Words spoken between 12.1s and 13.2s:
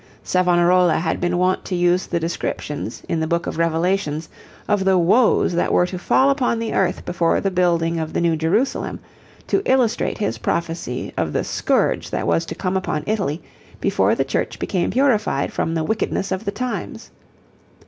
was to come upon